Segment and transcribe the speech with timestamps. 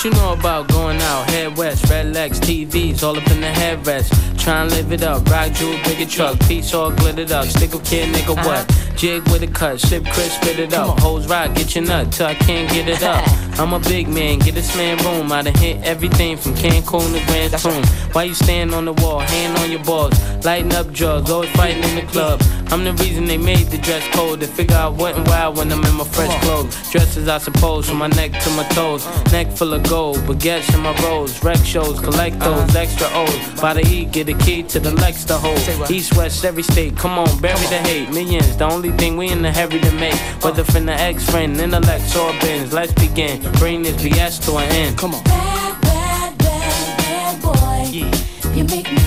[0.00, 1.28] what you know about going out?
[1.28, 4.08] Head west, red legs, TVs, all up in the headrest.
[4.38, 7.44] Try and live it up, rock jewel, bigger truck, piece all glittered up.
[7.44, 8.96] Stick a kid, nigga, what?
[8.96, 10.98] Jig with a cut, sip crisp, spit it up.
[11.00, 13.22] Hoes rock, get your nut till I can't get it up.
[13.58, 15.30] I'm a big man, get this man room.
[15.32, 17.84] I done hit everything from Cancun to Grand Tune.
[18.12, 21.84] Why you stand on the wall, hand on your balls, lighting up drugs, always fighting
[21.84, 22.40] in the club.
[22.72, 24.40] I'm the reason they made the dress code.
[24.40, 26.90] To figure out what and why when I'm in my fresh clothes.
[26.90, 29.04] Dresses, I suppose, from my neck to my toes.
[29.04, 29.22] Uh.
[29.32, 31.42] Neck full of gold, baguettes in my rolls.
[31.42, 32.64] Rec shows, collect uh.
[32.64, 33.60] those extra O's.
[33.60, 35.58] By the E, get a key to the Lex to hold.
[35.90, 38.08] East, west, every state, come on, bury the hate.
[38.10, 40.14] Millions, the only thing we in the hurry to make.
[40.42, 42.72] Whether from the ex friend, intellect, or bins.
[42.72, 43.42] Let's begin.
[43.54, 44.96] Bring this BS to an end.
[44.96, 45.24] Come on.
[45.24, 47.90] Bad, bad, bad, bad boy.
[47.90, 48.54] Yeah.
[48.54, 48.99] You make me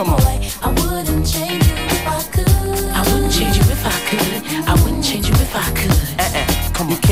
[0.00, 0.39] Come on.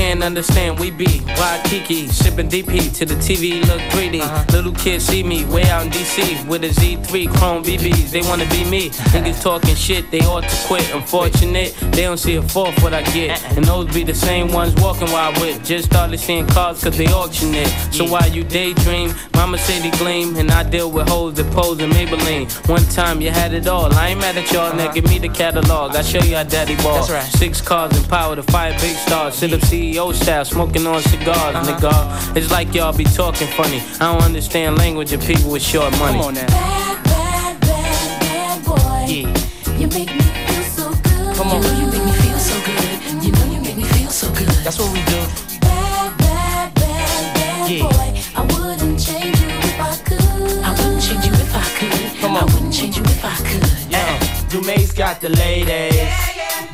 [0.08, 4.22] Can't understand, we be Waikiki, sipping DP to the TV look greedy.
[4.22, 4.42] Uh-huh.
[4.52, 8.10] Little kids see me way out in DC with a Z3 Chrome BBs.
[8.10, 8.88] They wanna be me.
[9.12, 10.94] Niggas talking shit, they ought to quit.
[10.94, 13.42] Unfortunate, they don't see a fourth what I get.
[13.42, 13.56] Uh-uh.
[13.56, 15.62] And those be the same ones walking while I whip.
[15.62, 17.68] Just started seeing cars cause they auction it.
[17.92, 20.36] So while you daydream, mama say they gleam.
[20.36, 22.48] And I deal with hoes that pose in Maybelline.
[22.66, 23.92] One time you had it all.
[23.92, 24.94] I ain't mad at y'all, now uh-huh.
[24.94, 25.94] give me the catalog.
[25.94, 26.94] I show you how daddy ball.
[26.94, 27.24] That's right.
[27.24, 29.34] Six cars and power to five big stars.
[29.34, 31.66] Sit up CEO style, smoking on cigars, uh-huh.
[31.66, 32.36] nigga.
[32.36, 33.82] It's like y'all be talking funny.
[34.00, 36.18] I don't understand language of people with short money.
[36.18, 36.46] Come on now.
[36.46, 39.12] Bad, bad, bad, bad boy.
[39.12, 39.76] Yeah.
[39.76, 41.36] You make me feel so good.
[41.36, 41.62] Come on.
[41.62, 43.24] You know you make me feel so good.
[43.24, 44.46] You know you make me feel so good.
[44.62, 45.20] That's what we do.
[45.66, 47.82] Bad, bad, bad, bad Yeah.
[47.82, 48.08] boy.
[48.38, 50.62] I wouldn't change you if I could.
[50.62, 52.20] I wouldn't change you if I could.
[52.20, 53.66] Come I wouldn't change you if I could.
[53.90, 54.18] Yeah.
[54.48, 56.14] Dumaze got the ladies.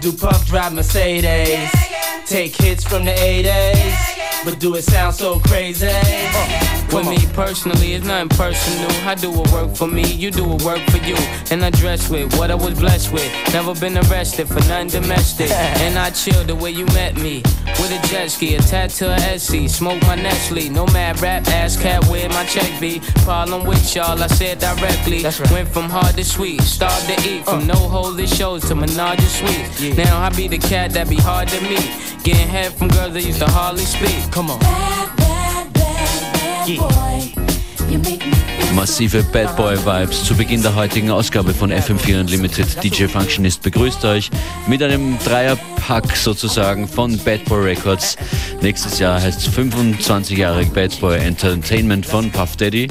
[0.03, 1.84] Do Puff drive Mercedes.
[2.27, 4.24] Take hits from the 80s.
[4.45, 5.89] But do it sound so crazy?
[5.89, 8.91] Uh, with me personally, it's nothing personal.
[9.09, 11.17] I do what work for me, you do what work for you.
[11.51, 13.33] And I dress with what I was blessed with.
[13.53, 15.51] Never been arrested for nothing domestic.
[15.85, 17.43] And I chill the way you met me.
[17.79, 19.69] With a jet ski, a tattoo of SC.
[19.69, 20.69] Smoke my Nestle.
[20.69, 23.01] No mad rap, ass cat, where my check be?
[23.25, 25.23] Problem with y'all, I said directly.
[25.23, 25.51] That's right.
[25.51, 27.45] Went from hard to sweet, started to eat.
[27.45, 27.75] From uh.
[27.75, 29.97] no holy shows to menage a suite.
[29.97, 31.91] Now I be the cat that be hard to meet.
[32.25, 34.33] Getting head from girls that used to hardly speak.
[34.35, 34.59] Come on.
[34.59, 36.81] Bad, bad, bad, bad Yeah.
[36.81, 37.33] boy.
[37.89, 41.71] You make me feel so Massive Bad Boy Vibes zu Beginn der heutigen Ausgabe von
[41.71, 42.83] FM4 Unlimited.
[42.83, 44.31] DJ Functionist begrüßt euch
[44.67, 48.17] mit einem Dreierpack sozusagen von Bad Boy Records.
[48.61, 52.89] Nächstes Jahr heißt es 25 Jahre Bad Boy Entertainment von Puff Daddy.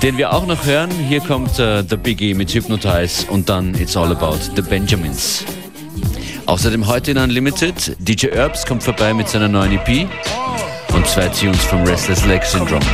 [0.00, 0.90] Den wir auch noch hören.
[1.08, 5.44] Hier kommt äh, The Biggie mit Hypnotize und dann It's All About the Benjamins.
[6.46, 7.96] Außerdem heute in Unlimited.
[7.98, 10.08] DJ Herbs kommt vorbei mit seiner neuen EP
[10.94, 12.84] und zwei Tunes vom Restless Leg Syndrome.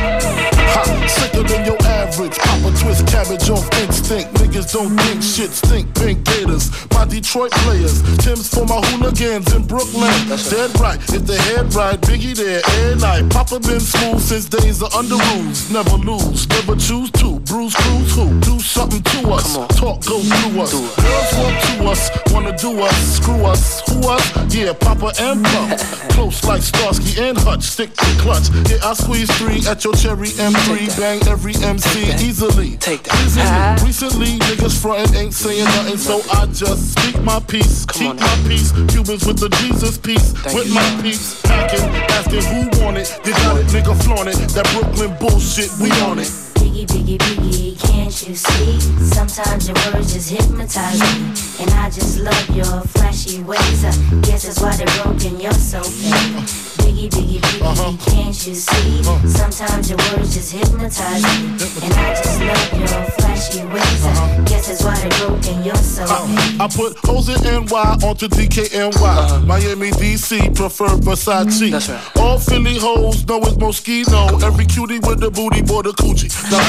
[3.29, 4.33] Cabbage off instinct.
[4.41, 5.93] Niggas don't think shit stink.
[5.93, 8.01] Pink Gators, my Detroit players.
[8.17, 10.09] Tim's for my hooligans in Brooklyn.
[10.49, 13.29] Dead right, if the head right, Biggie there every night.
[13.29, 15.69] Papa been smooth since days of under rules.
[15.69, 17.39] Never lose, never choose to.
[17.41, 18.39] Bruce Cruz who?
[18.39, 19.53] Do something to us.
[19.77, 20.73] Talk go through us.
[20.73, 24.55] Girls want to us, wanna do us, screw us, who us?
[24.55, 26.09] Yeah, Papa and Puff.
[26.17, 28.49] Close like Starsky and Hutch, stick to clutch.
[28.69, 32.77] Yeah, I squeeze three at your cherry M3, bang every MC easily.
[32.77, 33.18] Take that.
[33.25, 33.85] Easily.
[33.85, 38.71] Recently, niggas frontin' ain't saying nothing, so I just speak my peace, keep my peace.
[38.87, 41.41] Cubans with the Jesus peace, with my peace.
[41.43, 41.85] Packing,
[42.17, 43.19] asking who want it.
[43.25, 44.37] You got it, nigga, flaunt it.
[44.55, 46.48] That Brooklyn bullshit, we on it.
[46.79, 48.79] Biggie, biggie, biggie, can't you see?
[49.03, 51.35] Sometimes your words just hypnotize me.
[51.59, 53.83] And I just love your flashy ways.
[53.83, 53.91] I
[54.21, 56.69] guess that's why they're broken, you're so fake.
[56.79, 58.11] Biggie, biggie, biggie, uh-huh.
[58.11, 59.01] can't you see?
[59.01, 59.27] Uh-huh.
[59.27, 61.59] Sometimes your words just hypnotize me.
[61.83, 64.05] And I just love your flashy ways.
[64.05, 64.43] I uh-huh.
[64.45, 66.61] guess that's why they're broken, you're so uh, fake.
[66.61, 69.45] I put hoes in NY onto DKNY.
[69.45, 71.71] Miami, DC, prefer Versace.
[71.71, 72.17] That's right.
[72.17, 74.41] All Philly hoes know it's Moschino.
[74.43, 76.29] Every cutie with the booty, boy, the coochie.
[76.49, 76.68] Now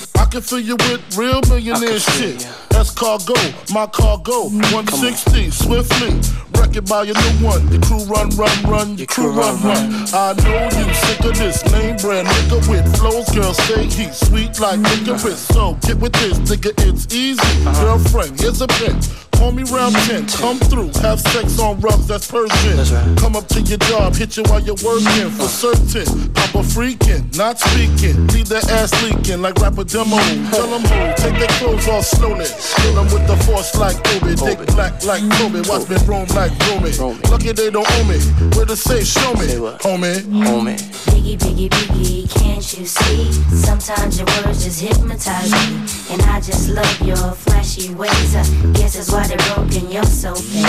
[0.15, 2.47] I can fill you with real millionaire shit.
[2.69, 3.33] That's cargo,
[3.73, 4.49] my cargo.
[4.73, 6.13] 160, swiftly.
[6.59, 7.67] Wreck it by your new one.
[7.71, 8.97] Your crew run, run, run.
[8.97, 10.05] Your crew run, run.
[10.13, 13.29] I know you sick of this name brand nigga with flows.
[13.29, 15.39] Girl, say he's sweet like licorice.
[15.39, 17.63] So get with this, nigga, it's easy.
[17.81, 19.07] Girlfriend, here's a pinch.
[19.41, 23.15] Call me round 10, come through, have sex on rubs, that's Persian.
[23.15, 26.05] Come up to your job, hit you while you're working, for certain.
[26.33, 30.17] Papa freaking, not speaking, leave that ass leaking like rapper demo.
[30.53, 32.45] Tell them who, take their clothes off slowly.
[32.45, 36.53] Kill them with the force like Obi, dick black like Kobe, watch me roam like
[36.69, 36.91] Romy.
[37.31, 38.19] Lucky they don't own me,
[38.53, 39.47] where to say, show me,
[39.81, 40.21] homie.
[40.45, 40.77] Homie.
[41.09, 43.31] Biggie, biggie, biggie, can't you see?
[43.55, 46.13] Sometimes your words just hypnotize me.
[46.13, 48.35] And I just love your flashy ways.
[48.35, 50.65] I guess that's why they're broken, you're so fake.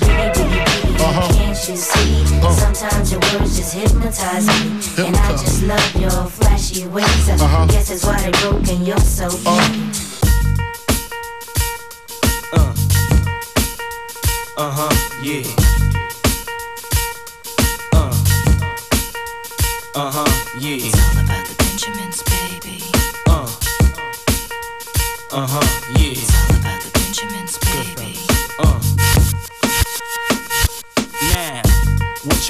[0.00, 0.64] Biggie, biggie,
[0.96, 2.26] biggie, can't you see?
[2.52, 5.06] Sometimes your words just hypnotize me.
[5.06, 7.28] And I just love your flashy ways.
[7.30, 10.08] I guess that's why they're broken, you're so fake.
[14.54, 15.42] Uh huh, yeah.
[17.94, 18.12] Uh.
[19.94, 20.76] Uh huh, yeah.
[20.76, 22.78] It's all about the Benjamins, baby.
[23.26, 23.48] Uh.
[25.32, 25.61] Uh huh,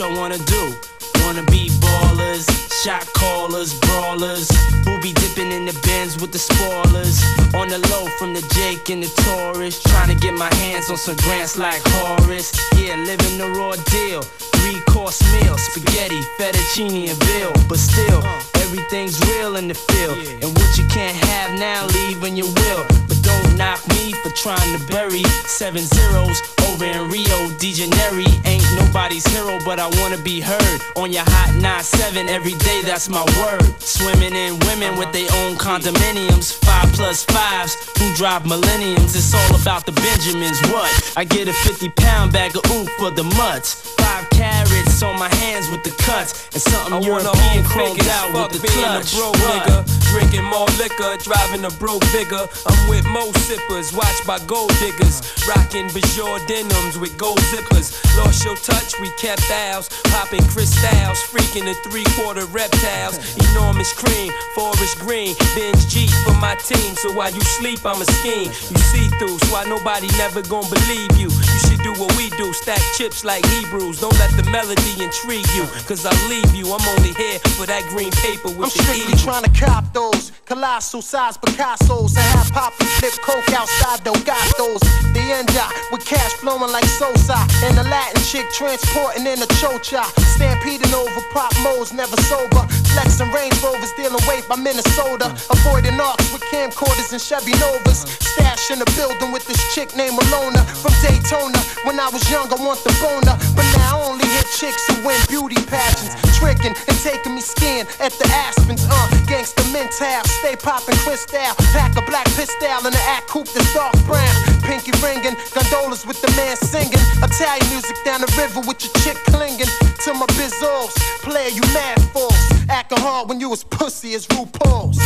[0.02, 0.74] y'all wanna do?
[1.22, 2.46] Wanna be ballers,
[2.82, 4.50] shot callers, brawlers,
[4.84, 7.22] who be dipping in the bins with the spoilers.
[7.54, 10.96] On the low from the Jake and the Taurus, trying to get my hands on
[10.96, 12.50] some grants like Horace.
[12.74, 14.22] Yeah, living the raw deal.
[14.58, 17.52] Three course meal, spaghetti, fettuccine, and veal.
[17.68, 18.22] But still,
[18.56, 20.18] everything's real in the field.
[20.42, 23.11] And what you can't have now, leave when you will.
[23.56, 28.24] Knock me for trying to bury seven zeros over in Rio de Janeiro.
[28.44, 32.82] Ain't nobody's hero, but I wanna be heard on your hot 9-7 every day.
[32.82, 33.64] That's my word.
[33.80, 39.14] Swimming in women with their own condominiums, five plus fives who drive Millenias.
[39.14, 40.60] It's all about the Benjamins.
[40.72, 41.12] What?
[41.16, 43.74] I get a 50 pound bag of ooh for the mutts.
[43.98, 48.54] Five carats on my hands with the cuts, and something I European chromed out with
[48.54, 49.10] the being clutch.
[49.10, 49.76] a broke nigga,
[50.14, 52.46] drinking more liquor, driving a broke bigger.
[52.66, 55.18] I'm with mo sippers, watched by gold diggers,
[55.50, 57.90] rocking Bajor denims with gold zippers.
[58.16, 63.18] Lost your touch, we kept ours, popping crystals, freaking the three quarter reptiles.
[63.50, 66.94] Enormous cream, forest green, binge G for my team.
[67.02, 68.50] So while you sleep, I'm a scheme.
[68.70, 71.28] You see through, so why nobody never gonna believe you.
[71.34, 74.00] You should do what we do, stack chips like Hebrews.
[74.00, 76.66] Don't let the melody intrigue you, cause I'll leave you.
[76.72, 79.24] I'm only here for that green paper with I'm the strictly evil.
[79.24, 84.44] trying to cop those colossal size Picasso's I have Poppy flip coke outside though got
[84.58, 84.80] those.
[85.16, 85.48] The end
[85.90, 90.04] with cash flowing like Sosa and the Latin chick transporting in a chocha.
[90.36, 92.64] Stampeding over pop modes, never sober.
[92.92, 95.32] Flexing Range Rovers, dealing weight by Minnesota.
[95.48, 98.04] Avoiding arcs with camcorders and Chevy Novas.
[98.20, 101.60] Stash in the building with this chick named Malona from Daytona.
[101.84, 105.58] When I was young, I want the boner, but now only chicks who win beauty
[105.66, 106.14] pageants.
[106.38, 109.08] Tricking and taking me skiing at the Aspens, uh.
[109.30, 111.54] Gangsta mental, stay popping crystal.
[111.72, 114.34] Pack a black pistol in the act coupe that's dark brown.
[114.62, 117.02] Pinky ringing, gondolas with the man singing.
[117.22, 119.70] Italian music down the river with your chick clinging
[120.04, 120.92] to my bizzos.
[121.22, 122.36] Player, you mad fools.
[122.68, 124.98] Acting hard when you was pussy as RuPaul's.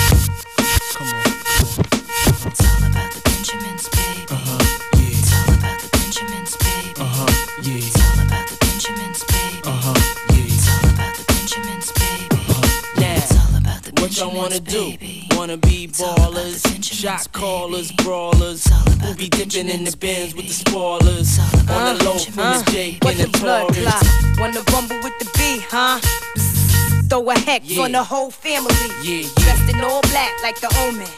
[14.07, 14.97] What y'all wanna do?
[15.33, 19.29] Wanna be It's all about the ballers, shot callers, brawlers, It's all about who be
[19.29, 21.37] dipping in the bins with the spoilers.
[21.37, 24.39] It's all about On the low from the Jake and the Taurus.
[24.39, 25.99] Wanna rumble with the B, huh?
[27.11, 28.77] Throw a hex on the whole family.
[29.03, 29.27] Yeah.
[29.43, 31.11] Dressed in all black like the omen.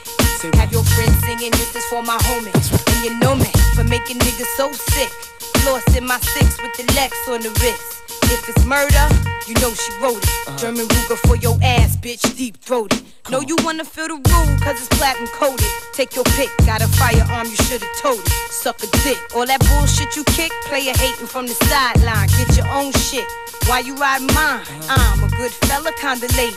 [0.59, 2.73] Have your friends singing, this is for my homies.
[2.89, 5.38] And you know me for making niggas so sick.
[5.65, 7.99] Lost in my six with the Lex on the wrist.
[8.31, 9.09] If it's murder,
[9.47, 10.29] you know she wrote it.
[10.47, 10.59] Uh-huh.
[10.59, 13.03] German Ruger for your ass, bitch, deep throated.
[13.31, 15.67] Know you wanna feel the rule, cause it's platinum coated.
[15.93, 18.29] Take your pick, got a firearm, you should've told it.
[18.51, 19.19] Suck a dick.
[19.35, 22.29] All that bullshit you kick, player hating from the sideline.
[22.37, 23.27] Get your own shit.
[23.67, 24.61] Why you riding mine?
[24.61, 25.13] Uh-huh.
[25.13, 26.57] I'm a good fella, kinda lady.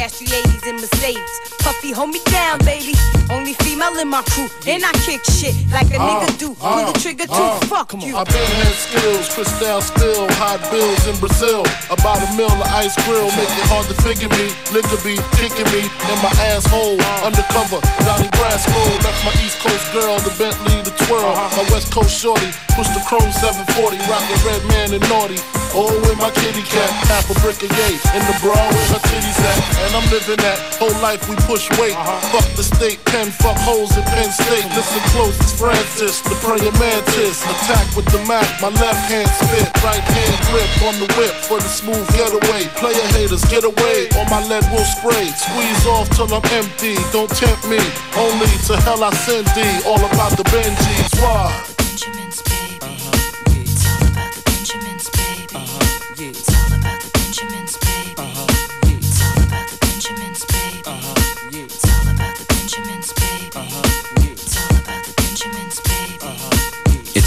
[0.00, 1.40] Stash Past 380s in Mercedes.
[1.60, 2.94] Puffy, hold me down, baby.
[3.28, 4.48] Only female in my crew.
[4.66, 6.56] And I kick shit like a uh, nigga do.
[6.56, 7.36] Uh, Pull the trigger too.
[7.36, 8.16] Uh, fuck you.
[8.16, 11.60] I been had skills, crystal still, hot bills in Brazil.
[11.92, 14.48] About a mill of ice grill, make it hard to figure me.
[14.72, 16.96] Liquor be kicking me in my asshole.
[17.20, 18.80] Undercover, Donnie Brasco.
[19.04, 21.28] Left my East Coast girl, the Bentley, the twirl.
[21.28, 21.60] Uh-huh.
[21.60, 25.36] My West Coast shorty, push the chrome 740, rockin' red man and naughty.
[25.76, 27.94] Oh, with my kitty cat, half a brick of yay.
[28.16, 29.89] In the bra where her titties at.
[29.90, 31.98] And I'm living that whole life we push weight.
[31.98, 32.38] Uh-huh.
[32.38, 34.62] Fuck the state, pen, fuck holes in Penn State.
[34.70, 37.42] Listen close, it's Francis, the praying mantis.
[37.42, 41.58] Attack with the Mac, my left hand spit, right hand grip on the whip for
[41.58, 42.70] the smooth getaway.
[42.78, 45.26] Player haters, get away, or my lead will spray.
[45.34, 47.82] Squeeze off till I'm empty, don't tempt me.
[48.14, 51.18] Only to hell I send thee, all about the Benjis.
[51.18, 51.50] Why?
[51.82, 52.46] Benjamins,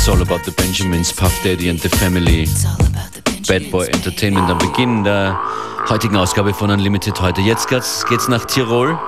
[0.03, 2.45] It's all about the Benjamins, Puff Daddy and the Family.
[3.48, 3.86] Bad Boy.
[3.86, 5.39] Entertainment am Beginn der
[5.88, 7.39] heutigen Ausgabe von Unlimited heute.
[7.39, 9.00] Jetzt geht's, geht's nach Tirol.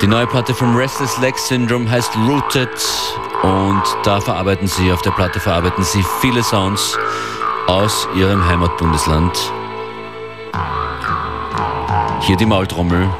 [0.00, 2.68] Die neue Platte vom Restless Leg Syndrome heißt Rooted
[3.42, 6.96] und da verarbeiten sie, auf der Platte verarbeiten sie viele Sounds
[7.66, 9.36] aus ihrem Heimatbundesland.
[12.20, 13.10] Hier die Maultrommel.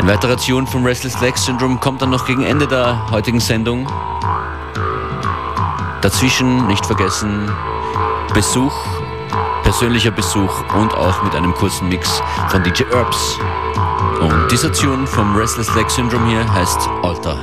[0.00, 3.86] Ein weiterer Tune vom Restless Leg Syndrome kommt dann noch gegen Ende der heutigen Sendung.
[6.02, 7.48] Dazwischen nicht vergessen
[8.34, 8.74] Besuch,
[9.62, 13.38] persönlicher Besuch und auch mit einem kurzen Mix von DJ Herbs.
[14.20, 17.38] Und dieser Tune vom Restless Leg Syndrome hier heißt Alter.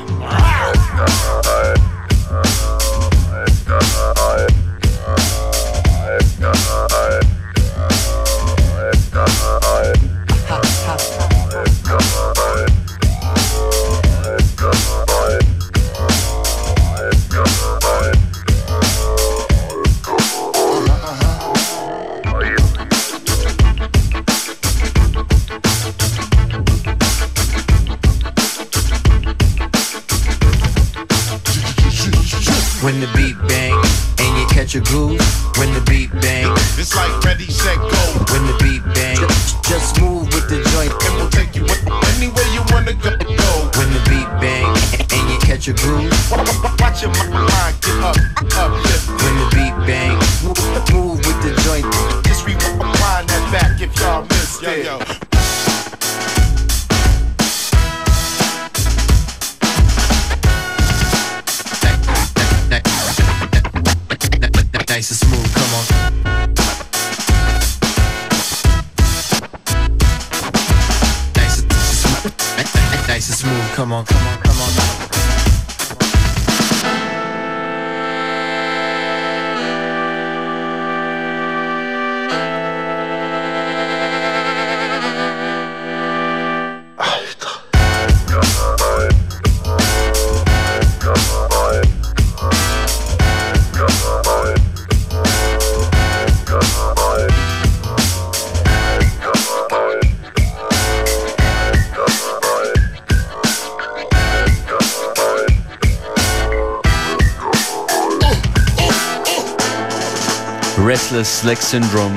[110.89, 112.15] Restless Leg Syndrome.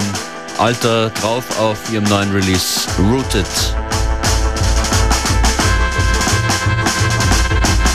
[0.56, 3.46] Alter drauf auf ihrem neuen Release Rooted.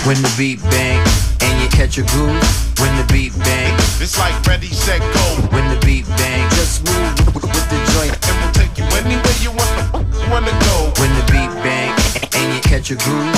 [0.06, 1.02] When the beat bang
[1.42, 2.38] and you catch a groove.
[2.78, 5.26] When the beat bang, it's like ready, set, go.
[5.50, 8.14] when the beat bang, just move with, with the joint.
[8.30, 10.94] And we'll take you anywhere you wanna, wanna go.
[11.02, 11.90] When the beat bang
[12.38, 13.34] and you catch a groove.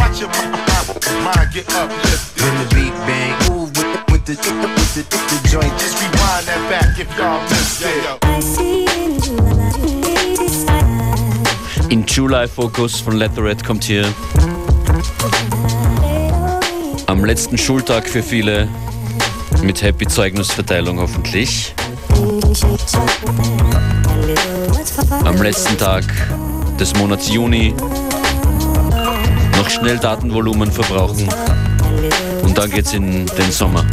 [0.00, 0.64] Watch your mind
[1.54, 2.42] get uplifted.
[2.42, 3.53] When the beat bang, move
[4.28, 5.72] with, the with the, with the joint.
[5.78, 8.04] Just rewind that back if y'all missed it.
[8.04, 8.18] Yo.
[11.90, 14.06] In July Focus von Letterhead kommt hier.
[17.06, 18.68] Am letzten Schultag für viele.
[19.62, 21.74] Mit Happy Zeugnisverteilung hoffentlich.
[25.24, 26.04] Am letzten Tag
[26.78, 27.74] des Monats Juni.
[29.56, 31.28] Noch schnell Datenvolumen verbrauchen.
[32.54, 33.84] Und dann geht's in den Sommer.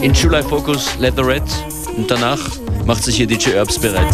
[0.00, 1.50] In July Focus Leatherette.
[1.96, 2.38] Und danach
[2.86, 4.06] macht sich hier DJ Herbs bereit.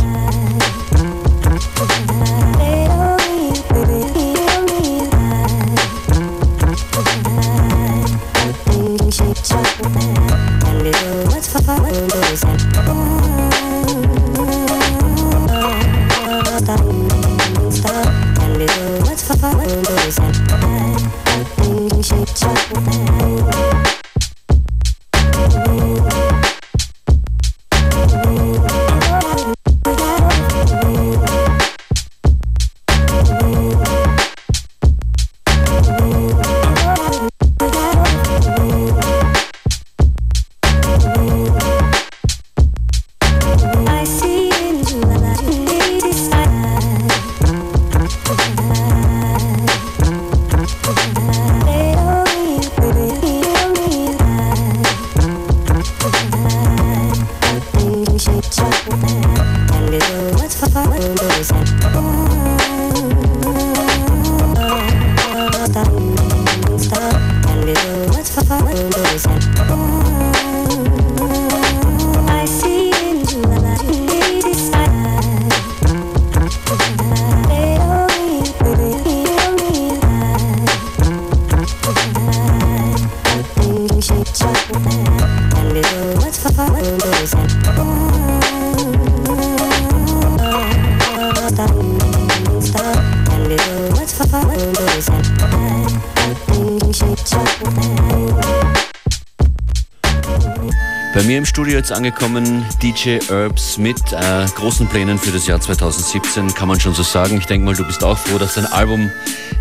[101.89, 106.93] Jetzt angekommen DJ Herbs mit äh, großen Plänen für das Jahr 2017, kann man schon
[106.93, 107.39] so sagen.
[107.39, 109.11] Ich denke mal, du bist auch froh, dass dein Album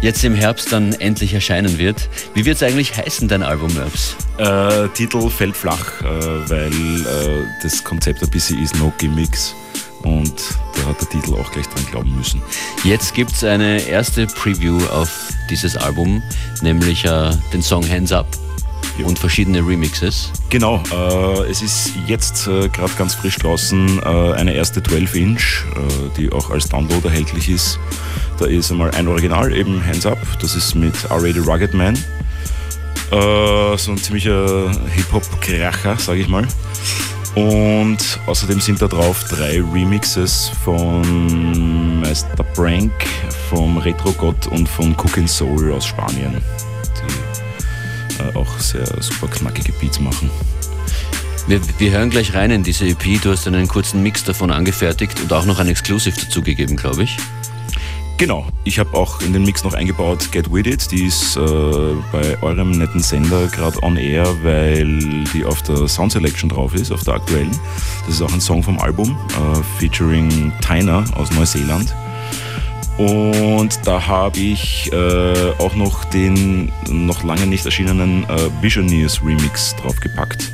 [0.02, 2.10] jetzt im Herbst dann endlich erscheinen wird.
[2.34, 4.18] Wie wird es eigentlich heißen, dein Album Herbs?
[4.40, 9.56] Äh, Titel fällt flach, äh, weil äh, das Konzept ein bisschen ist No Gimmicks
[10.04, 10.34] und
[10.76, 12.42] da hat der Titel auch gleich dran glauben müssen.
[12.84, 16.22] Jetzt gibt es eine erste Preview auf dieses Album,
[16.62, 18.28] nämlich äh, den Song Hands Up
[19.06, 20.32] und verschiedene Remixes.
[20.50, 26.18] Genau, äh, es ist jetzt äh, gerade ganz frisch draußen äh, eine erste 12-Inch, äh,
[26.18, 27.78] die auch als Download erhältlich ist.
[28.40, 31.96] Da ist einmal ein Original, eben Hands Up, das ist mit R-Rated Rugged Man.
[33.12, 36.48] Äh, so ein ziemlicher Hip-Hop-Kracher, sage ich mal.
[37.36, 42.92] Und außerdem sind da drauf drei Remixes von Meister Prank,
[43.50, 46.42] vom Retro Gott und von Cookin Soul aus Spanien
[48.36, 50.30] auch sehr super knackige Beats machen.
[51.48, 53.22] Wir, wir, hören gleich rein in diese EP.
[53.22, 57.18] Du hast einen kurzen Mix davon angefertigt und auch noch ein Exclusive dazugegeben, glaube ich.
[58.18, 61.40] Genau, ich habe auch in den Mix noch eingebaut Get With It, die ist äh,
[62.12, 66.92] bei eurem netten Sender gerade on air, weil die auf der Sound Selection drauf ist,
[66.92, 67.52] auf der aktuellen.
[68.08, 71.94] Das ist auch ein Song vom Album, äh, featuring Tyner aus Neuseeland.
[72.98, 79.76] Und da habe ich äh, auch noch den noch lange nicht erschienenen äh, Visioneers Remix
[79.76, 80.52] draufgepackt.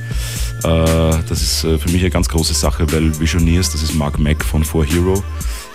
[0.64, 4.20] Äh, das ist äh, für mich eine ganz große Sache, weil Visioneers, das ist Mark
[4.20, 5.22] Mack von 4Hero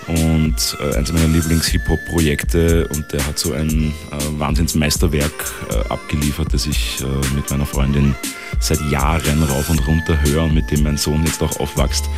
[0.08, 5.52] und äh, eins meiner Lieblings-Hip-Hop-Projekte und der hat so ein äh, Wahnsinnsmeisterwerk
[5.90, 7.04] abgeliefert, das ich
[7.34, 8.14] mit meiner Freundin
[8.60, 12.08] seit Jahren rauf und runter höre und mit dem mein Sohn jetzt auch aufwächst.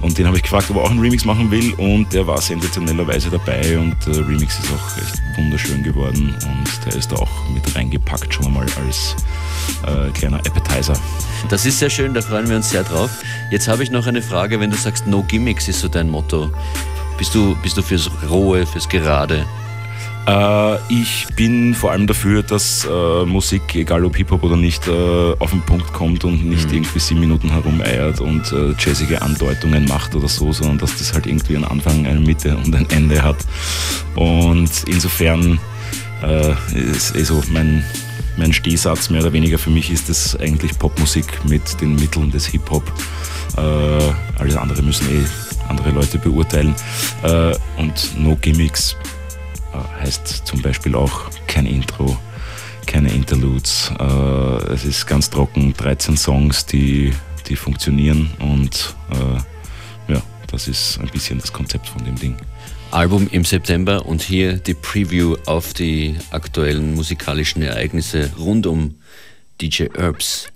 [0.00, 2.40] Und den habe ich gefragt, ob er auch einen Remix machen will und der war
[2.40, 7.48] sensationellerweise dabei und der Remix ist auch echt wunderschön geworden und der ist da auch
[7.52, 9.16] mit reingepackt schon einmal als
[9.86, 10.98] äh, kleiner Appetizer.
[11.48, 13.10] Das ist sehr schön, da freuen wir uns sehr drauf.
[13.50, 16.50] Jetzt habe ich noch eine Frage, wenn du sagst, No Gimmicks ist so dein Motto.
[17.18, 19.44] Bist du, bist du fürs Rohe, fürs Gerade?
[20.26, 24.90] Äh, ich bin vor allem dafür, dass äh, Musik, egal ob Hip-Hop oder nicht, äh,
[25.38, 26.74] auf den Punkt kommt und nicht mhm.
[26.74, 31.26] irgendwie sieben Minuten herumeiert und äh, jazzige Andeutungen macht oder so, sondern dass das halt
[31.26, 33.38] irgendwie einen Anfang, eine Mitte und ein Ende hat.
[34.14, 35.58] Und insofern
[36.22, 37.84] äh, ist eh so mein,
[38.36, 42.46] mein Stehsatz mehr oder weniger für mich ist das eigentlich Popmusik mit den Mitteln des
[42.46, 42.84] Hip-Hop.
[43.56, 43.60] Äh,
[44.38, 45.24] alles andere müssen eh
[45.68, 46.74] andere Leute beurteilen.
[47.76, 48.96] und No Gimmicks
[49.72, 52.16] heißt zum Beispiel auch kein Intro,
[52.86, 53.92] keine Interludes.
[53.98, 57.12] Äh, es ist ganz trocken, 13 Songs, die,
[57.48, 62.36] die funktionieren und äh, ja, das ist ein bisschen das Konzept von dem Ding.
[62.90, 68.96] Album im September und hier die Preview auf die aktuellen musikalischen Ereignisse rund um
[69.60, 70.48] DJ Herbs.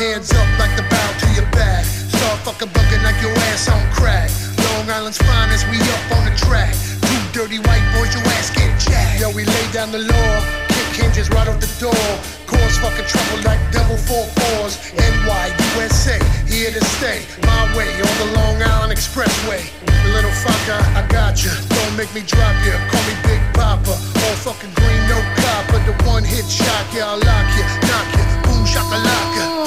[0.00, 1.84] hands up like the bow to your back.
[1.84, 4.32] Start fucking bucking like your ass on crack.
[4.56, 6.72] Long Island's finest, we up on the track.
[7.04, 9.20] Two dirty white boys, your ass get jacked.
[9.20, 10.32] Yo, we lay down the law,
[10.72, 12.08] kick hinges right off the door.
[12.48, 14.80] Cause fucking trouble like double four fours.
[14.96, 15.44] NY,
[15.76, 16.16] USA,
[16.48, 17.20] here to stay.
[17.44, 19.60] My way on the Long Island Expressway.
[20.16, 21.52] Little fucker, I got you.
[21.76, 22.72] Don't make me drop you.
[22.88, 23.92] Call me Big Papa.
[23.92, 25.80] All fucking green, no copper.
[25.84, 28.24] The one hit shot, yeah, I'll lock ya, knock ya.
[28.48, 29.59] Boom, shakalaka.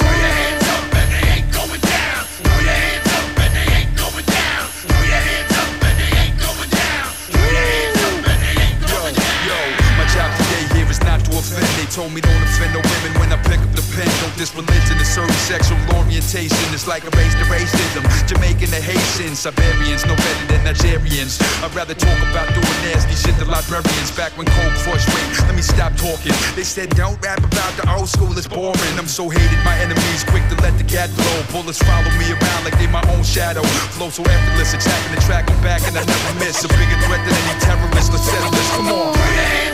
[11.94, 14.10] told me don't offend no women when I pick up the pen.
[14.18, 16.66] Don't this religion, is certain sexual orientation.
[16.74, 18.02] It's like a race to racism.
[18.26, 21.38] Jamaican to Haitians, Siberians, no better than Nigerians.
[21.62, 24.10] I'd rather talk about doing nasty shit to librarians.
[24.18, 26.34] Back when Cold was went, let me stop talking.
[26.58, 28.94] They said don't rap about the old school, it's boring.
[28.98, 31.38] I'm so hated, my enemies quick to let the cat blow.
[31.54, 33.62] Bullets follow me around like they my own shadow.
[33.94, 36.58] Flow so effortless, attacking the track, I'm back and I never miss.
[36.66, 38.10] A bigger threat than any terrorist.
[38.10, 38.68] Let's settle this.
[38.74, 39.73] Come on.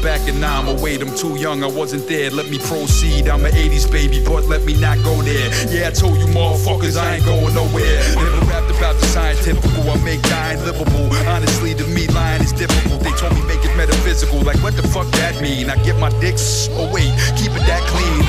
[0.00, 0.64] I'm back in nine.
[0.64, 2.30] But wait, I'm too young, I wasn't there.
[2.30, 3.28] Let me proceed.
[3.28, 5.50] I'm an 80s baby, but let me not go there.
[5.68, 8.00] Yeah, I told you motherfuckers I ain't going nowhere.
[8.16, 11.12] Never rapped about the scientifical, I make dying livable.
[11.28, 13.02] Honestly, to me, lying is difficult.
[13.02, 14.40] They told me make it metaphysical.
[14.40, 15.68] Like, what the fuck that mean?
[15.68, 16.68] I get my dicks.
[16.72, 18.19] Oh, wait, keep it that clean.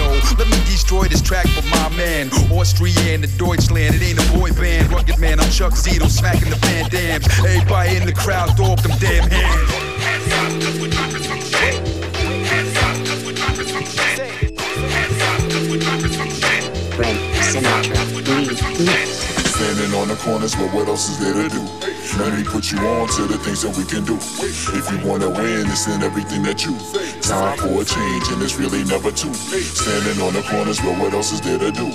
[0.92, 2.30] Destroy this track for my man.
[2.52, 4.92] Austrian, the Deutschland, it ain't a boy band.
[4.92, 7.26] Rugged man, I'm Chuck Zito, smacking the Van Dammes.
[7.40, 9.72] Everybody in the crowd, throw up them damn hands.
[10.04, 11.88] Hands up, 'cause we're dropping some shit.
[12.44, 14.60] Hands up, 'cause we're dropping some shit.
[14.60, 16.94] Hands up, 'cause we're dropping some shit.
[16.94, 19.41] Frank Sinatra, please.
[19.62, 21.62] Standing on the corners, but what else is there to do?
[22.18, 24.18] Let me put you on to the things that we can do.
[24.74, 26.74] If you wanna win, it's in everything that you.
[27.22, 29.32] Time for a change, and it's really never two.
[29.38, 31.86] Standing on the corners, but what else is there to do?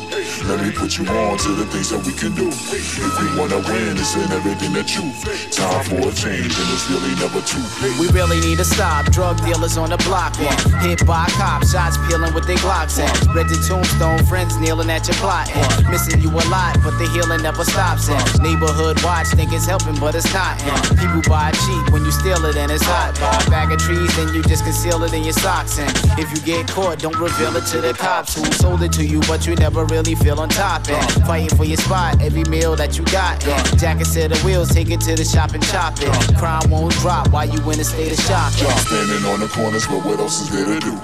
[0.47, 2.55] Let me put you on to the things that we can do.
[2.55, 5.11] If we wanna win, it's in everything that you.
[5.51, 7.67] Time for a change, and it's really never two.
[7.99, 9.11] We really need to stop.
[9.11, 10.39] Drug dealers on the block.
[10.39, 10.55] Yeah.
[10.87, 13.03] Hit by cops, shots peeling with their Glocks.
[13.03, 15.51] And read the tombstone, friends kneeling at your plot.
[15.91, 18.09] Missing you a lot, but the healing never stops.
[18.39, 20.61] Neighborhood watch, think it's helping, but it's not.
[20.63, 23.19] And people buy cheap when you steal it and it's hot.
[23.19, 25.79] Buy a bag of trees, then you just conceal it in your socks.
[25.79, 29.05] And if you get caught, don't reveal it to the cops who sold it to
[29.05, 30.89] you, but you never really feel on top.
[30.89, 33.45] And fighting for your spot, every meal that you got.
[33.47, 36.37] And jacket to the wheels, take it to the shop and chop it.
[36.37, 38.53] Crime won't drop while you in a state of shock.
[38.61, 38.75] Yeah.
[38.85, 40.95] Standing on the corners, but what else is there to do?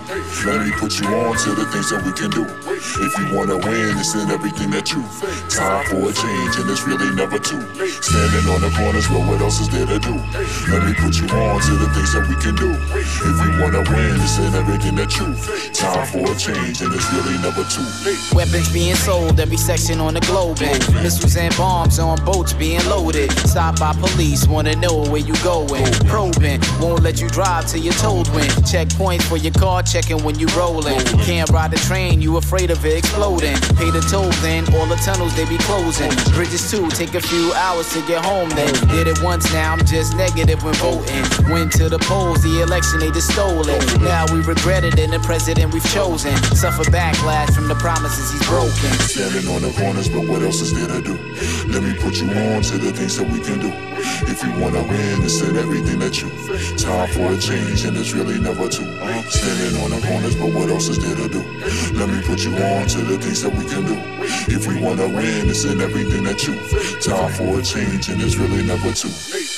[0.44, 2.44] Let me put you on to the things that we can do.
[2.76, 5.02] If you wanna win, it's in everything that you.
[5.48, 7.60] Time for a change, and it's really never two.
[8.02, 10.14] Standing on the corners, but what else is there to do?
[10.70, 12.70] Let me put you on to the things that we can do.
[12.74, 15.30] If we wanna win, it's in everything that you.
[15.72, 17.86] Time for a change, and it's really never two.
[18.34, 20.58] Weapons being sold every section on the globe.
[20.62, 23.30] And missiles and bombs on boats being loaded.
[23.46, 25.86] Stopped by police, wanna know where you going.
[26.10, 28.48] Probing, won't let you drive till you're told when.
[28.66, 31.00] Checkpoints for your car, checking when you rolling.
[31.22, 33.56] Can't ride the train, you afraid of it exploding.
[33.78, 36.10] Pay the toll, then all the tunnels they be closing.
[36.34, 38.48] Bridges too, take a few hours to get home.
[38.50, 41.22] They did it once, now I'm just negative when voting.
[41.52, 44.00] Went to the polls, the election they just stole it.
[44.00, 46.34] Now we regret it, and the president we've chosen.
[46.56, 48.92] Suffer backlash from the promises he's broken.
[49.04, 51.14] Standing on the corners, but what else is there to do?
[51.70, 53.70] Let me put you on to the things that we can do.
[54.26, 56.30] If you wanna win, it's in everything that you.
[56.78, 58.88] Time for a change, and it's really never two.
[59.28, 61.42] Standing on the corners, but what else is there to do?
[61.92, 64.21] Let me put you on to the things that we can do.
[64.48, 66.54] If we wanna win, it's in everything that you.
[67.00, 69.10] Time for a change, and it's really never two.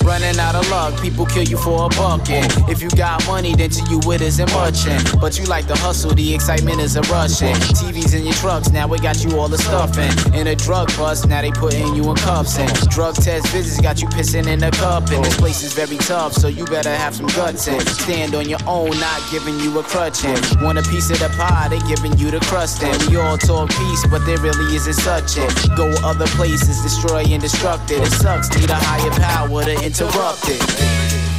[0.05, 2.23] Running out of luck, people kill you for a buck.
[2.69, 4.87] If you got money, then to you it isn't much.
[5.21, 7.41] But you like the hustle, the excitement is a rush.
[7.41, 9.97] TVs in your trucks, now we got you all the stuff.
[10.35, 12.59] In a drug bust, now they putting you in cuffs.
[12.59, 15.11] And drug test visits got you pissing in a cup.
[15.11, 18.49] And this place is very tough, so you better have some guts and stand on
[18.49, 20.25] your own, not giving you a crutch.
[20.25, 22.83] And want a piece of the pie, they giving you the crust.
[22.83, 25.39] And we all talk peace, but there really isn't such.
[25.39, 28.03] And go other places, destroy and destruct it.
[28.03, 31.34] It sucks, need a higher power to interrupt it.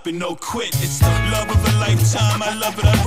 [0.00, 0.68] stopping, no quit.
[0.82, 2.42] It's the love of a lifetime.
[2.42, 2.84] I love it.
[2.84, 3.04] I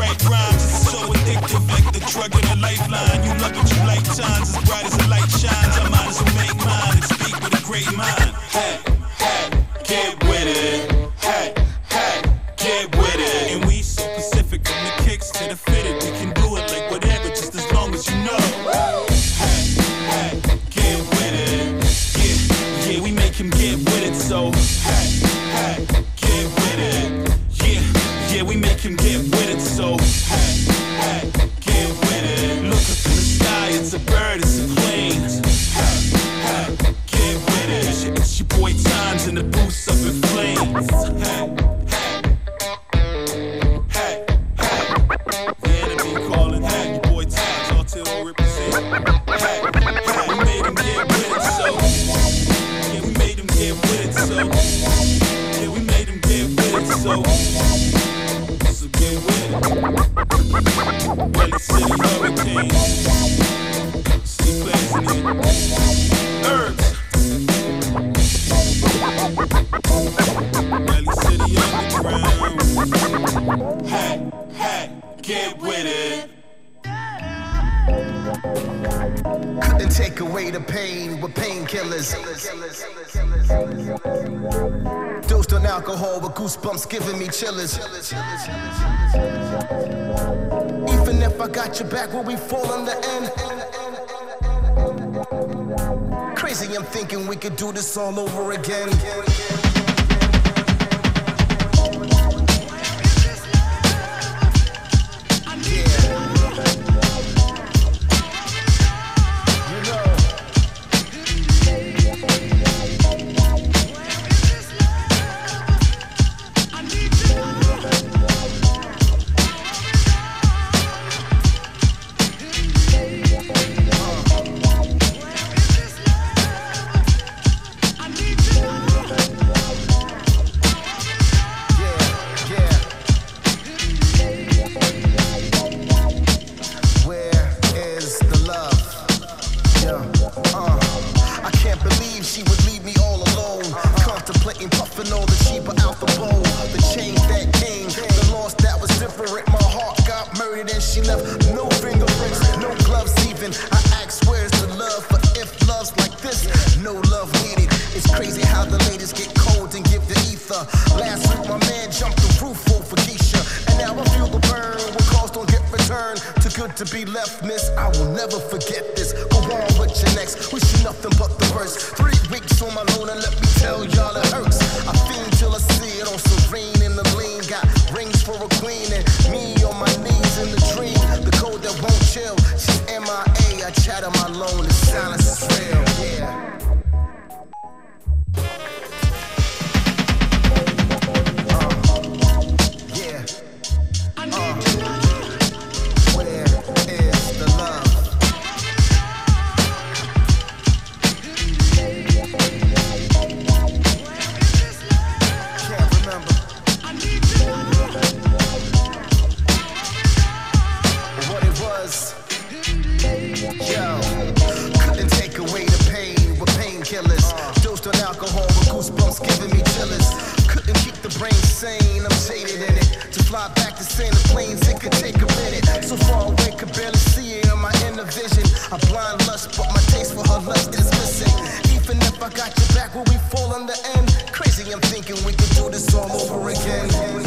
[221.63, 222.03] insane.
[222.03, 222.89] I'm jaded in it.
[223.13, 225.65] To fly back to Santa Plains, it could take a minute.
[225.83, 228.43] So far away, could barely see it in my inner vision.
[228.71, 231.33] A blind lust, but my taste for her lust is missing.
[231.75, 234.07] Even if I got your back, will we fall on the end?
[234.31, 236.89] Crazy, I'm thinking we could do this all over again.
[236.91, 237.21] Where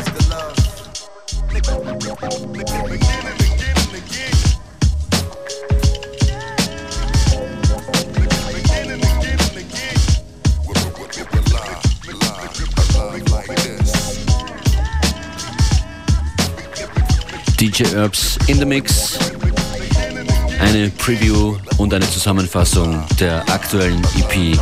[0.00, 0.56] is the love?
[17.62, 19.16] DJ Herbs in the Mix.
[20.58, 24.58] Eine Preview und eine Zusammenfassung der aktuellen EP.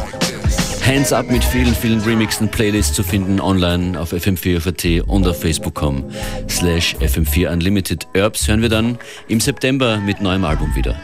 [0.85, 6.11] Hands Up mit vielen, vielen Remixen, Playlists zu finden online auf fm4.at und auf facebook.com
[6.51, 8.07] slash fm4 unlimited.
[8.13, 10.95] Herbs hören wir dann im September mit neuem Album wieder.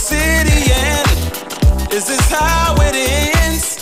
[0.00, 1.08] city end?
[1.92, 3.76] Is this how it ends?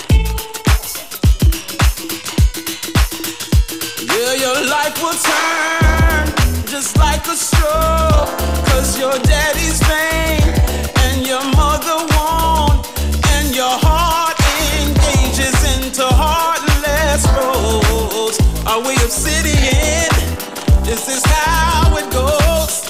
[4.03, 6.27] Yeah, your life will turn
[6.67, 8.35] just like a stroke.
[8.69, 10.43] Cause your daddy's vain
[11.05, 12.83] and your mother won't.
[13.35, 14.39] And your heart
[14.83, 18.39] engages into heartless roads.
[18.67, 20.11] Are we obsidian?
[20.93, 22.88] Is this how it goes?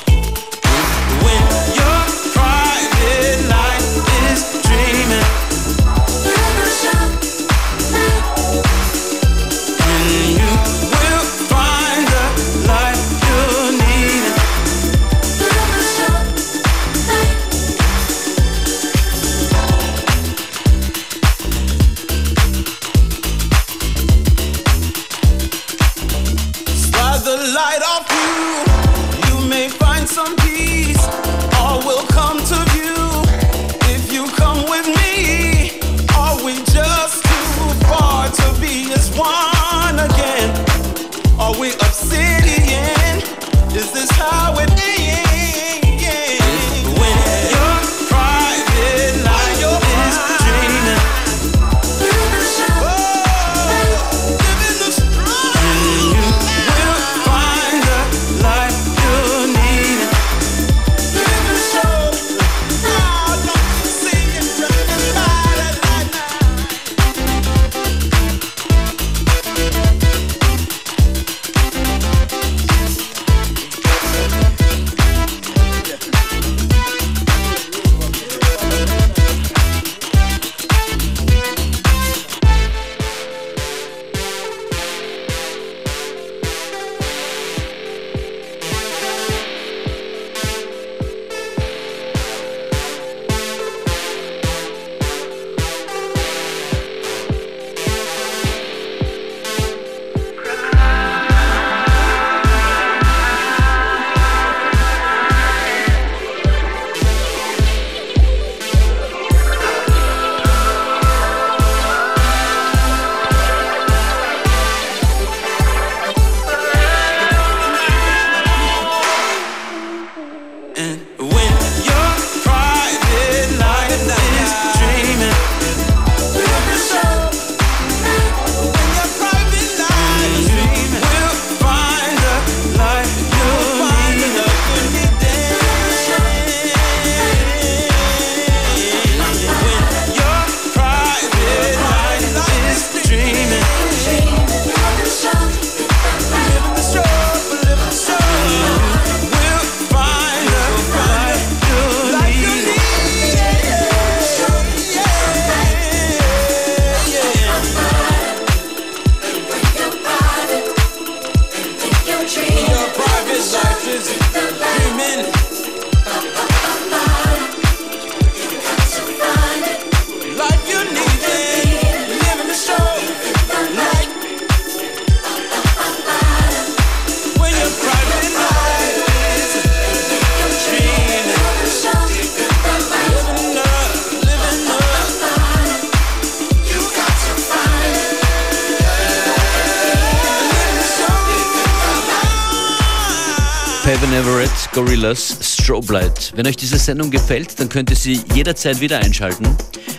[194.01, 196.33] Kevin Everett, Gorillas, Strobe Light.
[196.37, 199.45] Wenn euch diese Sendung gefällt, dann könnt ihr sie jederzeit wieder einschalten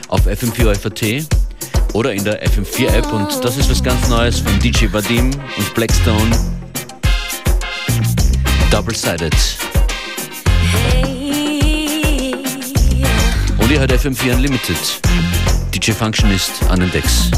[0.08, 1.26] auf fm4
[1.91, 5.74] oder in der FM4 App und das ist was ganz Neues von DJ Vadim und
[5.74, 6.32] Blackstone.
[8.72, 9.36] Double-sided.
[13.58, 14.78] Und ihr hört FM4 Unlimited.
[15.76, 17.32] DJ Functionist an den Decks.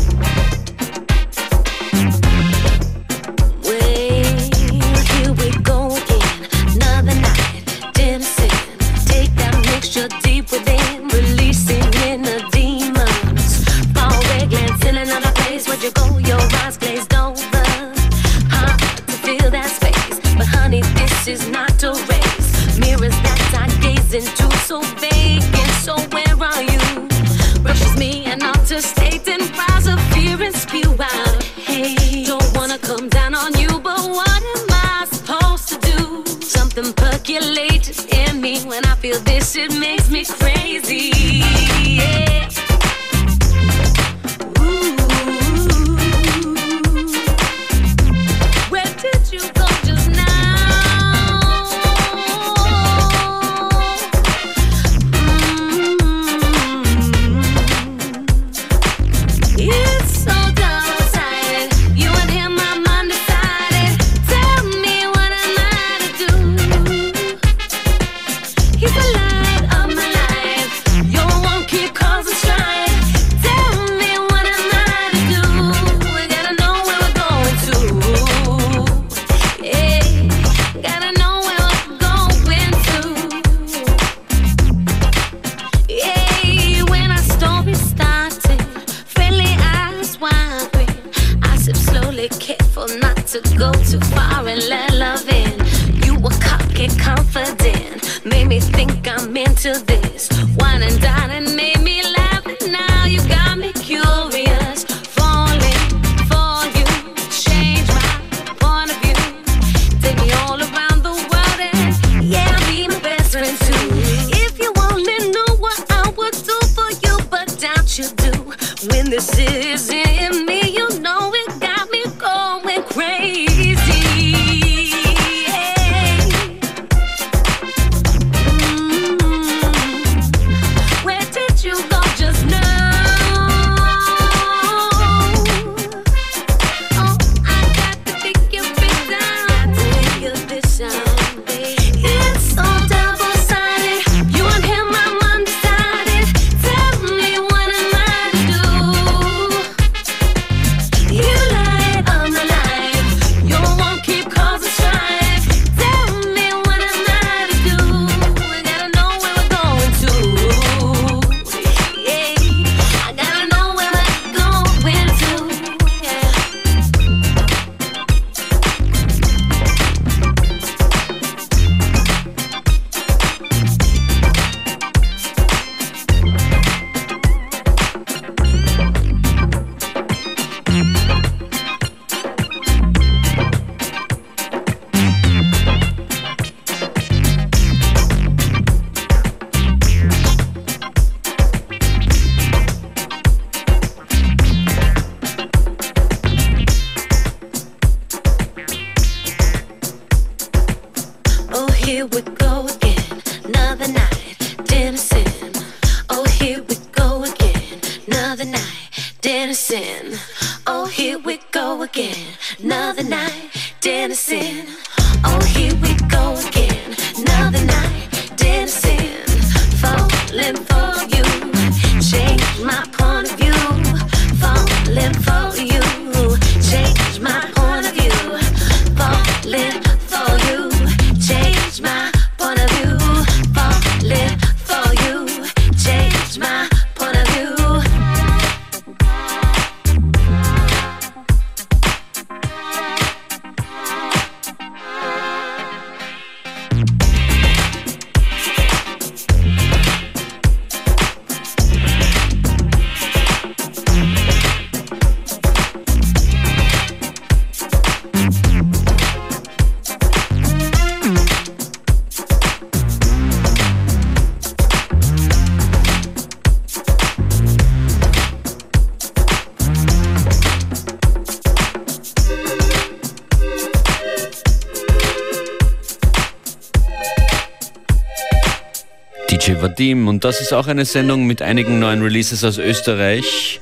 [279.42, 283.60] DJ Vadim und das ist auch eine Sendung mit einigen neuen Releases aus Österreich.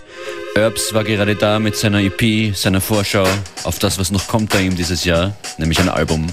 [0.53, 3.25] Herbs war gerade da mit seiner EP, seiner Vorschau
[3.63, 6.27] auf das, was noch kommt bei ihm dieses Jahr, nämlich ein Album.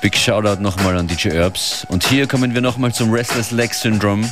[0.00, 1.84] Big Shoutout nochmal an DJ Herbs.
[1.88, 4.28] Und hier kommen wir nochmal zum Restless Leg Syndrome,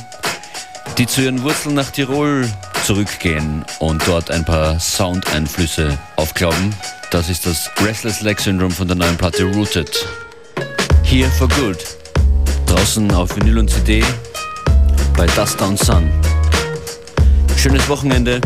[0.97, 2.49] die zu ihren Wurzeln nach Tirol
[2.85, 6.73] zurückgehen und dort ein paar Soundeinflüsse aufglauben.
[7.11, 10.07] Das ist das Restless Leg Syndrome von der neuen Platte Rooted.
[11.03, 11.98] Here for Good.
[12.69, 14.03] Draußen auf Vinyl und CD
[15.17, 16.07] bei Dust Down Sun.
[17.57, 18.39] Schönes Wochenende.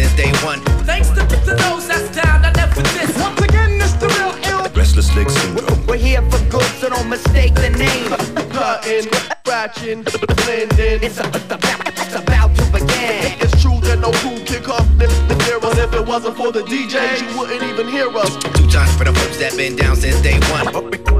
[0.00, 0.60] Since day one.
[0.84, 3.12] Thanks to, to those that's down, I never miss.
[3.18, 4.64] Once again, it's the real ill.
[4.72, 5.86] Restless Leg Syndrome.
[5.86, 8.08] We're here for good, so don't mistake the name.
[8.50, 10.02] Cutting, scratching,
[10.44, 11.02] blending.
[11.04, 13.36] It's, a, it's, about, it's about to begin.
[13.44, 15.76] It's true that no crew can come near us.
[15.76, 18.36] If it wasn't for the DJs, you wouldn't even hear us.
[18.56, 20.68] Two times for the folks that been down since day one.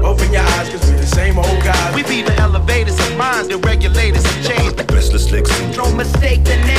[0.03, 1.95] Open your eyes, cause we the same old guys.
[1.95, 4.73] We be the elevators of minds, the regulators of change.
[4.89, 5.85] Restless Leg Syndrome.
[5.85, 6.70] Don't mistake the name.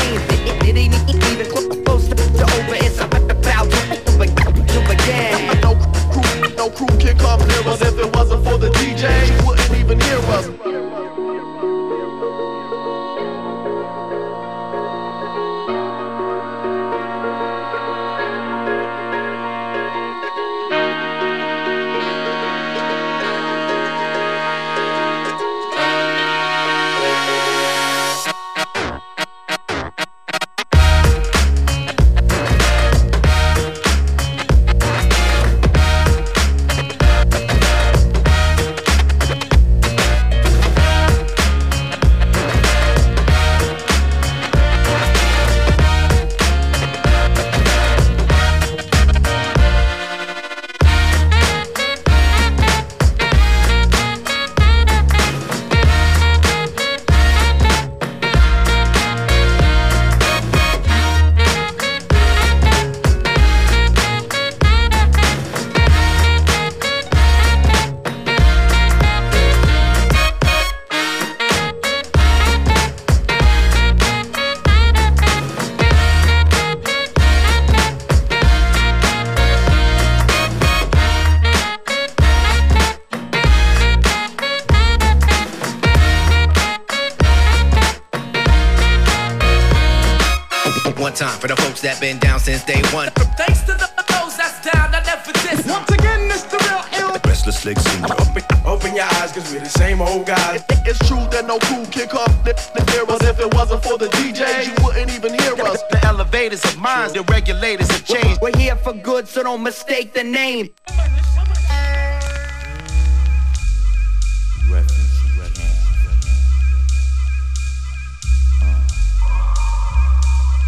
[100.84, 103.22] It's true that no cool kid come the, the hear us.
[103.22, 105.80] If it wasn't for the DJs, you wouldn't even hear us.
[105.90, 108.40] The elevators of minds, the regulators have changed.
[108.42, 110.70] We're here for good, so don't mistake the name.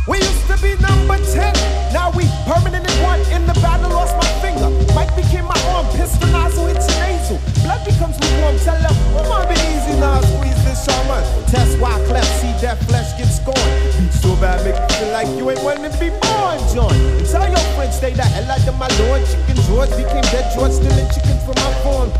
[0.06, 3.20] We used to be number 10, now we permanent in one.
[3.32, 4.68] In the battle, lost my finger.
[4.92, 7.40] Mike became my arm, pistol nozzle hits nasal.
[7.64, 11.24] Blood becomes lukewarm, tell them, come on, be easy now, squeeze this shaman.
[11.48, 14.12] Test why cleft, see that flesh get scorned.
[14.12, 16.92] So bad, make you feel like you ain't wanting to be born, John.
[17.24, 19.24] Tell your friends, stay the hell out of my lord.
[19.24, 22.12] Chicken George became dead George, stealing chickens from my farm.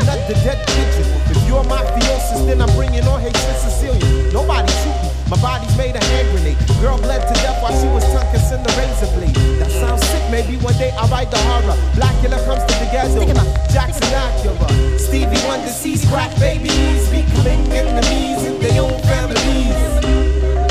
[0.00, 1.04] Another dead pigeon.
[1.28, 4.32] If you're mafiosis, then I'm bringing on hatred Sicilian.
[4.32, 5.07] Nobody shoot me.
[5.28, 6.56] My body's made a hand grenade.
[6.80, 9.36] Girl bled to death while she was tunked in the razor blade.
[9.60, 11.76] That sounds sick, maybe one day I'll write the horror.
[11.92, 13.20] Blackula comes to the ghetto.
[13.68, 14.98] Jackson Acura.
[14.98, 17.10] Stevie Wonder sees crack babies.
[17.12, 19.76] Becoming enemies in their own families.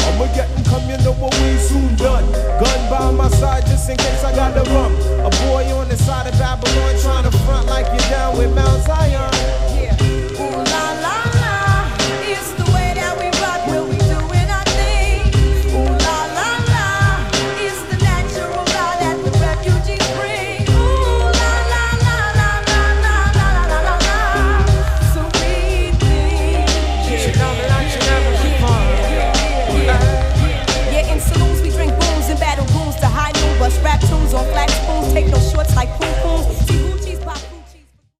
[0.10, 2.26] I'ma get and come, you know what we soon done.
[2.58, 4.91] Gun by my side just in case I got the rum.
[5.22, 8.82] A boy on the side of Babylon trying to front like you're down with Mount
[8.86, 9.66] Zion.